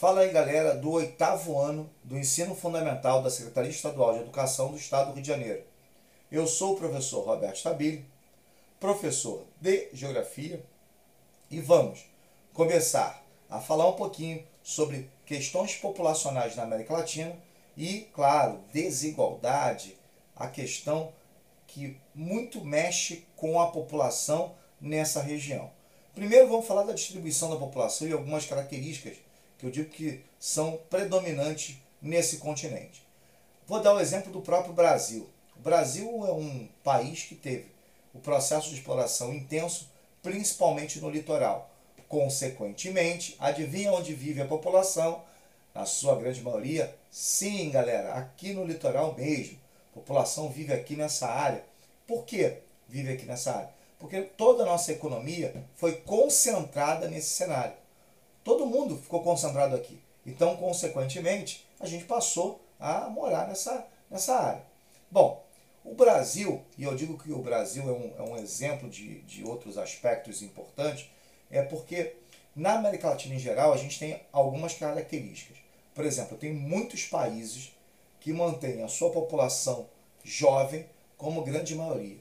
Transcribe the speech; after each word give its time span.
Fala 0.00 0.22
aí, 0.22 0.30
galera, 0.30 0.74
do 0.74 0.92
oitavo 0.92 1.58
ano 1.58 1.90
do 2.02 2.16
ensino 2.16 2.54
fundamental 2.54 3.22
da 3.22 3.28
Secretaria 3.28 3.70
Estadual 3.70 4.14
de 4.14 4.20
Educação 4.20 4.70
do 4.70 4.78
Estado 4.78 5.08
do 5.08 5.12
Rio 5.12 5.22
de 5.22 5.28
Janeiro. 5.28 5.62
Eu 6.32 6.46
sou 6.46 6.72
o 6.72 6.76
professor 6.78 7.20
Roberto 7.20 7.56
Stabile, 7.56 8.06
professor 8.80 9.44
de 9.60 9.90
Geografia, 9.92 10.64
e 11.50 11.60
vamos 11.60 12.06
começar 12.54 13.22
a 13.50 13.60
falar 13.60 13.90
um 13.90 13.92
pouquinho 13.92 14.42
sobre 14.62 15.06
questões 15.26 15.76
populacionais 15.76 16.56
na 16.56 16.62
América 16.62 16.94
Latina 16.94 17.36
e, 17.76 18.08
claro, 18.14 18.58
desigualdade, 18.72 19.98
a 20.34 20.48
questão 20.48 21.12
que 21.66 21.94
muito 22.14 22.64
mexe 22.64 23.26
com 23.36 23.60
a 23.60 23.70
população 23.70 24.54
nessa 24.80 25.20
região. 25.20 25.70
Primeiro 26.14 26.48
vamos 26.48 26.66
falar 26.66 26.84
da 26.84 26.94
distribuição 26.94 27.50
da 27.50 27.56
população 27.56 28.08
e 28.08 28.12
algumas 28.14 28.46
características 28.46 29.18
que 29.60 29.66
eu 29.66 29.70
digo 29.70 29.90
que 29.90 30.24
são 30.38 30.80
predominantes 30.88 31.76
nesse 32.00 32.38
continente. 32.38 33.06
Vou 33.66 33.80
dar 33.80 33.94
o 33.94 34.00
exemplo 34.00 34.32
do 34.32 34.40
próprio 34.40 34.72
Brasil. 34.72 35.28
O 35.54 35.60
Brasil 35.60 36.08
é 36.26 36.32
um 36.32 36.66
país 36.82 37.24
que 37.24 37.34
teve 37.34 37.66
o 38.14 38.18
processo 38.18 38.70
de 38.70 38.76
exploração 38.76 39.34
intenso, 39.34 39.88
principalmente 40.22 40.98
no 40.98 41.10
litoral. 41.10 41.70
Consequentemente, 42.08 43.36
adivinha 43.38 43.92
onde 43.92 44.14
vive 44.14 44.40
a 44.40 44.46
população? 44.46 45.22
Na 45.72 45.86
sua 45.86 46.16
grande 46.16 46.40
maioria, 46.40 46.92
sim, 47.10 47.70
galera, 47.70 48.14
aqui 48.14 48.52
no 48.52 48.64
litoral 48.64 49.14
mesmo. 49.14 49.56
A 49.92 49.94
população 49.94 50.48
vive 50.48 50.72
aqui 50.72 50.96
nessa 50.96 51.28
área. 51.28 51.62
Por 52.08 52.24
que 52.24 52.56
vive 52.88 53.12
aqui 53.12 53.26
nessa 53.26 53.52
área? 53.52 53.70
Porque 54.00 54.22
toda 54.22 54.64
a 54.64 54.66
nossa 54.66 54.90
economia 54.90 55.64
foi 55.76 55.96
concentrada 55.96 57.06
nesse 57.06 57.28
cenário. 57.28 57.74
Todo 58.44 58.66
mundo 58.66 58.96
ficou 58.96 59.22
concentrado 59.22 59.74
aqui. 59.76 60.00
Então, 60.24 60.56
consequentemente, 60.56 61.66
a 61.78 61.86
gente 61.86 62.04
passou 62.04 62.60
a 62.78 63.08
morar 63.08 63.46
nessa, 63.48 63.86
nessa 64.10 64.34
área. 64.34 64.62
Bom, 65.10 65.44
o 65.84 65.94
Brasil, 65.94 66.62
e 66.76 66.84
eu 66.84 66.94
digo 66.94 67.18
que 67.18 67.32
o 67.32 67.42
Brasil 67.42 67.82
é 67.88 67.92
um, 67.92 68.26
é 68.26 68.30
um 68.30 68.36
exemplo 68.36 68.88
de, 68.88 69.20
de 69.22 69.44
outros 69.44 69.78
aspectos 69.78 70.42
importantes, 70.42 71.10
é 71.50 71.62
porque 71.62 72.16
na 72.54 72.74
América 72.74 73.10
Latina 73.10 73.34
em 73.34 73.38
geral 73.38 73.72
a 73.72 73.76
gente 73.76 73.98
tem 73.98 74.20
algumas 74.32 74.74
características. 74.74 75.56
Por 75.94 76.04
exemplo, 76.04 76.36
tem 76.36 76.52
muitos 76.52 77.04
países 77.04 77.72
que 78.20 78.32
mantêm 78.32 78.82
a 78.82 78.88
sua 78.88 79.10
população 79.10 79.88
jovem 80.22 80.86
como 81.16 81.42
grande 81.42 81.74
maioria. 81.74 82.18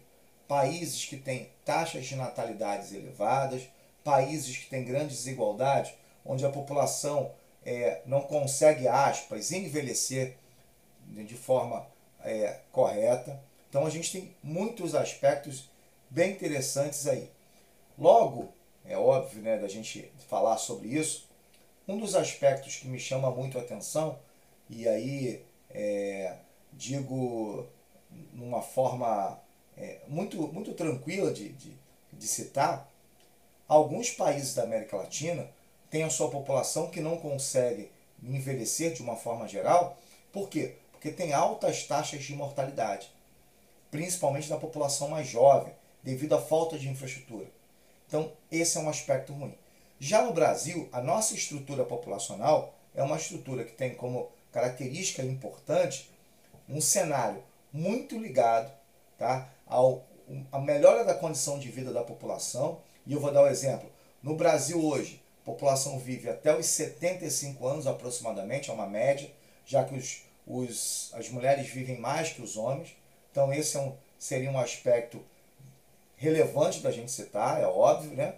Países 0.47 1.05
que 1.05 1.17
têm 1.17 1.49
taxas 1.63 2.05
de 2.05 2.15
natalidades 2.15 2.91
elevadas, 2.91 3.63
países 4.03 4.57
que 4.57 4.69
têm 4.69 4.83
grandes 4.83 5.17
desigualdades, 5.17 5.93
onde 6.29 6.45
a 6.45 6.49
população 6.49 7.31
é, 7.65 8.03
não 8.05 8.21
consegue, 8.21 8.87
aspas, 8.87 9.51
envelhecer 9.51 10.37
de 11.07 11.35
forma 11.35 11.87
é, 12.21 12.59
correta. 12.71 13.41
Então 13.67 13.83
a 13.83 13.89
gente 13.89 14.11
tem 14.11 14.35
muitos 14.43 14.93
aspectos 14.93 15.67
bem 16.07 16.33
interessantes 16.33 17.07
aí. 17.07 17.31
Logo, 17.97 18.53
é 18.85 18.95
óbvio 18.95 19.41
né, 19.41 19.57
da 19.57 19.67
gente 19.67 20.11
falar 20.29 20.57
sobre 20.57 20.89
isso, 20.89 21.27
um 21.87 21.97
dos 21.97 22.13
aspectos 22.13 22.75
que 22.75 22.87
me 22.87 22.99
chama 22.99 23.31
muito 23.31 23.57
a 23.57 23.61
atenção, 23.61 24.19
e 24.69 24.87
aí 24.87 25.43
é, 25.71 26.35
digo 26.71 27.65
numa 28.33 28.61
forma 28.61 29.41
é, 29.75 29.97
muito, 30.07 30.37
muito 30.49 30.73
tranquila 30.73 31.33
de, 31.33 31.49
de, 31.49 31.73
de 32.13 32.27
citar, 32.27 32.87
alguns 33.67 34.11
países 34.11 34.53
da 34.53 34.63
América 34.63 34.95
Latina 34.95 35.49
tem 35.89 36.03
a 36.03 36.09
sua 36.09 36.29
população 36.29 36.89
que 36.89 37.01
não 37.01 37.17
consegue 37.17 37.91
envelhecer 38.23 38.93
de 38.93 39.01
uma 39.01 39.15
forma 39.15 39.47
geral. 39.47 39.97
Por 40.31 40.49
quê? 40.49 40.75
Porque 40.91 41.11
tem 41.11 41.33
altas 41.33 41.83
taxas 41.85 42.23
de 42.23 42.35
mortalidade, 42.35 43.11
principalmente 43.89 44.49
na 44.49 44.57
população 44.57 45.09
mais 45.09 45.27
jovem, 45.27 45.73
devido 46.03 46.35
à 46.35 46.41
falta 46.41 46.77
de 46.77 46.89
infraestrutura. 46.89 47.47
Então, 48.07 48.31
esse 48.51 48.77
é 48.77 48.81
um 48.81 48.89
aspecto 48.89 49.33
ruim. 49.33 49.55
Já 49.99 50.21
no 50.21 50.33
Brasil, 50.33 50.87
a 50.91 51.01
nossa 51.01 51.33
estrutura 51.33 51.83
populacional 51.83 52.73
é 52.95 53.03
uma 53.03 53.17
estrutura 53.17 53.63
que 53.63 53.73
tem 53.73 53.93
como 53.95 54.29
característica 54.51 55.23
importante 55.23 56.09
um 56.67 56.81
cenário 56.81 57.43
muito 57.71 58.17
ligado 58.17 58.71
tá, 59.17 59.49
ao, 59.67 60.03
à 60.51 60.59
melhora 60.59 61.03
da 61.03 61.13
condição 61.13 61.59
de 61.59 61.69
vida 61.69 61.91
da 61.91 62.03
população. 62.03 62.79
E 63.05 63.13
eu 63.13 63.19
vou 63.19 63.31
dar 63.31 63.43
um 63.43 63.47
exemplo. 63.47 63.89
No 64.21 64.35
Brasil 64.35 64.83
hoje, 64.83 65.21
a 65.49 65.51
população 65.51 65.97
vive 65.97 66.29
até 66.29 66.55
os 66.55 66.67
75 66.67 67.65
anos 67.65 67.87
aproximadamente, 67.87 68.69
é 68.69 68.73
uma 68.73 68.85
média, 68.85 69.31
já 69.65 69.83
que 69.83 69.95
os, 69.95 70.21
os, 70.45 71.09
as 71.13 71.29
mulheres 71.29 71.67
vivem 71.67 71.99
mais 71.99 72.29
que 72.29 72.41
os 72.41 72.55
homens. 72.55 72.95
Então 73.31 73.51
esse 73.51 73.75
é 73.75 73.79
um, 73.79 73.95
seria 74.19 74.51
um 74.51 74.59
aspecto 74.59 75.19
relevante 76.15 76.81
da 76.81 76.91
gente 76.91 77.11
citar, 77.11 77.59
é 77.59 77.65
óbvio, 77.65 78.11
né? 78.11 78.35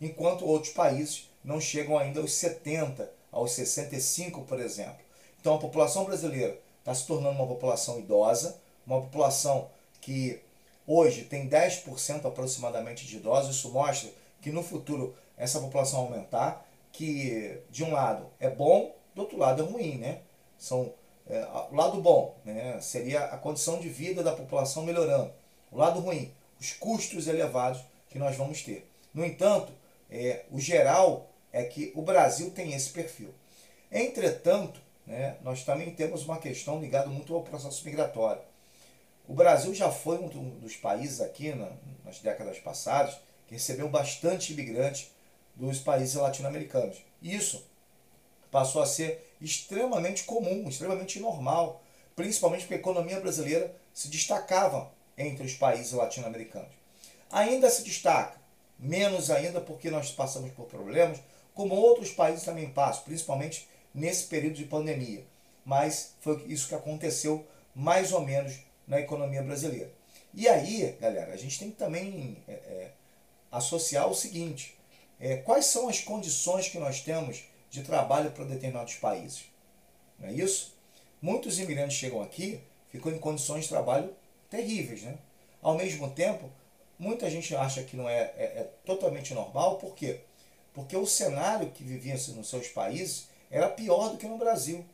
Enquanto 0.00 0.44
outros 0.44 0.72
países 0.72 1.30
não 1.42 1.60
chegam 1.60 1.96
ainda 1.96 2.20
aos 2.20 2.34
70, 2.34 3.10
aos 3.32 3.52
65, 3.52 4.42
por 4.42 4.60
exemplo. 4.60 5.00
Então 5.40 5.54
a 5.54 5.58
população 5.58 6.04
brasileira 6.04 6.58
está 6.80 6.94
se 6.94 7.06
tornando 7.06 7.36
uma 7.36 7.46
população 7.46 7.98
idosa, 7.98 8.58
uma 8.86 9.00
população 9.00 9.70
que 10.00 10.40
hoje 10.86 11.24
tem 11.24 11.48
10% 11.48 12.26
aproximadamente 12.26 13.06
de 13.06 13.16
idosos. 13.16 13.56
Isso 13.56 13.70
mostra 13.70 14.10
que 14.42 14.50
no 14.50 14.62
futuro 14.62 15.14
essa 15.40 15.58
população 15.58 16.00
aumentar, 16.00 16.66
que 16.92 17.58
de 17.70 17.82
um 17.82 17.92
lado 17.92 18.26
é 18.38 18.50
bom, 18.50 18.94
do 19.14 19.22
outro 19.22 19.38
lado 19.38 19.62
é 19.62 19.66
ruim, 19.66 19.96
né? 19.96 20.20
São, 20.58 20.92
é, 21.26 21.42
o 21.70 21.74
lado 21.74 22.00
bom 22.00 22.36
né, 22.44 22.78
seria 22.80 23.24
a 23.24 23.38
condição 23.38 23.80
de 23.80 23.88
vida 23.88 24.22
da 24.22 24.32
população 24.32 24.84
melhorando. 24.84 25.32
O 25.72 25.78
lado 25.78 25.98
ruim, 26.00 26.30
os 26.60 26.72
custos 26.74 27.26
elevados 27.26 27.80
que 28.10 28.18
nós 28.18 28.36
vamos 28.36 28.62
ter. 28.62 28.86
No 29.14 29.24
entanto, 29.24 29.72
é, 30.10 30.44
o 30.50 30.60
geral 30.60 31.30
é 31.52 31.64
que 31.64 31.90
o 31.94 32.02
Brasil 32.02 32.50
tem 32.50 32.74
esse 32.74 32.90
perfil. 32.90 33.32
Entretanto, 33.90 34.78
né, 35.06 35.36
nós 35.42 35.64
também 35.64 35.90
temos 35.94 36.24
uma 36.24 36.38
questão 36.38 36.78
ligada 36.80 37.06
muito 37.06 37.34
ao 37.34 37.42
processo 37.42 37.82
migratório. 37.86 38.42
O 39.26 39.32
Brasil 39.32 39.72
já 39.74 39.90
foi 39.90 40.18
um 40.18 40.28
dos 40.58 40.76
países 40.76 41.20
aqui 41.20 41.54
na, 41.54 41.70
nas 42.04 42.18
décadas 42.18 42.58
passadas 42.58 43.16
que 43.48 43.54
recebeu 43.54 43.88
bastante 43.88 44.52
imigrantes 44.52 45.10
dos 45.54 45.78
países 45.78 46.14
latino-americanos. 46.14 46.98
Isso 47.22 47.64
passou 48.50 48.82
a 48.82 48.86
ser 48.86 49.34
extremamente 49.40 50.24
comum, 50.24 50.68
extremamente 50.68 51.20
normal, 51.20 51.82
principalmente 52.16 52.62
porque 52.62 52.74
a 52.74 52.78
economia 52.78 53.20
brasileira 53.20 53.74
se 53.94 54.08
destacava 54.08 54.90
entre 55.16 55.46
os 55.46 55.54
países 55.54 55.92
latino-americanos. 55.92 56.72
Ainda 57.30 57.70
se 57.70 57.82
destaca, 57.82 58.38
menos 58.78 59.30
ainda 59.30 59.60
porque 59.60 59.90
nós 59.90 60.10
passamos 60.10 60.50
por 60.52 60.66
problemas, 60.66 61.20
como 61.54 61.74
outros 61.74 62.10
países 62.10 62.44
também 62.44 62.70
passam, 62.70 63.04
principalmente 63.04 63.68
nesse 63.94 64.24
período 64.24 64.54
de 64.54 64.64
pandemia. 64.64 65.24
Mas 65.64 66.14
foi 66.20 66.42
isso 66.46 66.68
que 66.68 66.74
aconteceu 66.74 67.46
mais 67.74 68.12
ou 68.12 68.20
menos 68.20 68.54
na 68.86 69.00
economia 69.00 69.42
brasileira. 69.42 69.92
E 70.32 70.48
aí, 70.48 70.96
galera, 71.00 71.32
a 71.32 71.36
gente 71.36 71.58
tem 71.58 71.70
que 71.70 71.76
também 71.76 72.36
é, 72.48 72.52
é, 72.52 72.90
associar 73.50 74.08
o 74.08 74.14
seguinte: 74.14 74.76
é, 75.20 75.36
quais 75.36 75.66
são 75.66 75.88
as 75.88 76.00
condições 76.00 76.68
que 76.68 76.78
nós 76.78 77.00
temos 77.00 77.44
de 77.70 77.82
trabalho 77.82 78.30
para 78.32 78.44
determinados 78.44 78.94
países. 78.94 79.44
Não 80.18 80.28
é 80.28 80.32
isso? 80.32 80.74
Muitos 81.22 81.58
imigrantes 81.58 81.96
chegam 81.96 82.22
aqui, 82.22 82.60
ficam 82.88 83.12
em 83.12 83.18
condições 83.18 83.64
de 83.64 83.68
trabalho 83.68 84.12
terríveis. 84.48 85.02
Né? 85.02 85.16
Ao 85.62 85.76
mesmo 85.76 86.10
tempo, 86.10 86.50
muita 86.98 87.30
gente 87.30 87.54
acha 87.54 87.82
que 87.82 87.96
não 87.96 88.08
é, 88.08 88.32
é, 88.36 88.44
é 88.44 88.70
totalmente 88.84 89.34
normal, 89.34 89.76
por 89.76 89.94
quê? 89.94 90.20
Porque 90.72 90.96
o 90.96 91.06
cenário 91.06 91.70
que 91.70 91.84
vivia 91.84 92.14
nos 92.14 92.48
seus 92.48 92.68
países 92.68 93.28
era 93.50 93.68
pior 93.68 94.10
do 94.10 94.16
que 94.16 94.26
no 94.26 94.38
Brasil. 94.38 94.84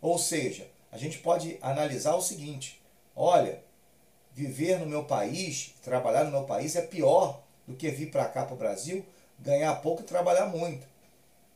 Ou 0.00 0.18
seja, 0.18 0.68
a 0.92 0.98
gente 0.98 1.18
pode 1.18 1.58
analisar 1.60 2.14
o 2.14 2.22
seguinte: 2.22 2.80
olha, 3.14 3.62
viver 4.32 4.78
no 4.78 4.86
meu 4.86 5.04
país, 5.04 5.74
trabalhar 5.82 6.24
no 6.24 6.30
meu 6.30 6.44
país 6.44 6.76
é 6.76 6.82
pior 6.82 7.42
do 7.66 7.74
que 7.74 7.90
vir 7.90 8.10
para 8.10 8.26
cá 8.26 8.44
para 8.44 8.54
o 8.54 8.58
Brasil, 8.58 9.04
ganhar 9.38 9.74
pouco 9.76 10.02
e 10.02 10.04
trabalhar 10.04 10.46
muito. 10.46 10.86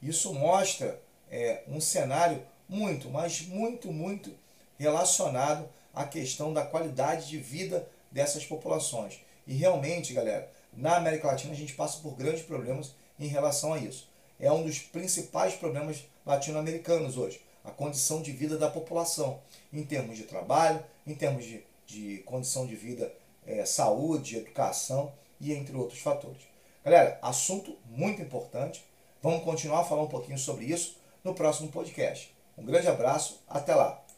Isso 0.03 0.33
mostra 0.33 1.01
é, 1.31 1.63
um 1.69 1.81
cenário 1.81 2.43
muito, 2.69 3.11
mas 3.11 3.43
muito, 3.43 3.93
muito 3.93 4.33
relacionado 4.79 5.69
à 5.95 6.05
questão 6.05 6.53
da 6.53 6.65
qualidade 6.65 7.29
de 7.29 7.39
vida 7.39 7.87
dessas 8.11 8.45
populações. 8.45 9.21
E 9.47 9.55
realmente, 9.55 10.13
galera, 10.13 10.51
na 10.73 10.97
América 10.97 11.29
Latina 11.29 11.53
a 11.53 11.57
gente 11.57 11.75
passa 11.75 11.99
por 11.99 12.15
grandes 12.15 12.43
problemas 12.43 12.95
em 13.19 13.27
relação 13.27 13.75
a 13.75 13.79
isso. 13.79 14.09
É 14.39 14.51
um 14.51 14.63
dos 14.63 14.79
principais 14.79 15.55
problemas 15.55 16.05
latino-americanos 16.25 17.19
hoje, 17.19 17.43
a 17.65 17.71
condição 17.71 18.23
de 18.23 18.33
vida 18.33 18.57
da 18.57 18.71
população, 18.71 19.41
em 19.73 19.83
termos 19.85 20.17
de 20.17 20.25
trabalho, 20.25 20.83
em 21.07 21.15
termos 21.15 21.45
de, 21.45 21.63
de 21.87 22.19
condição 22.25 22.67
de 22.67 22.75
vida, 22.75 23.13
é, 23.47 23.65
saúde, 23.65 24.37
educação 24.37 25.13
e 25.41 25.53
entre 25.53 25.77
outros 25.77 26.01
fatores. 26.01 26.43
Galera, 26.85 27.19
assunto 27.21 27.77
muito 27.85 28.23
importante. 28.23 28.85
Vamos 29.23 29.45
continuar 29.45 29.81
a 29.81 29.85
falar 29.85 30.03
um 30.03 30.09
pouquinho 30.09 30.39
sobre 30.39 30.65
isso, 30.65 30.97
no 31.23 31.35
próximo 31.35 31.69
podcast. 31.69 32.35
Um 32.57 32.65
grande 32.65 32.89
abraço, 32.89 33.43
até 33.47 33.75
lá! 33.75 34.03